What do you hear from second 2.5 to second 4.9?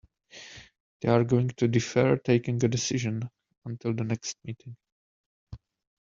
a decision until the next meeting.